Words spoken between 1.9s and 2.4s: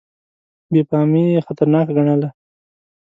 ګڼله.